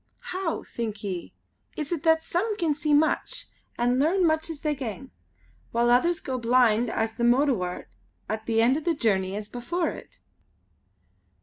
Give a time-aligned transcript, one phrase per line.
[0.33, 1.31] How, think ye,
[1.77, 3.45] is it that some can see much,
[3.77, 5.11] and learn much as they gang;
[5.71, 7.85] while others go blind as the mowdiwart,
[8.27, 10.17] at the end o' the journey as before it?"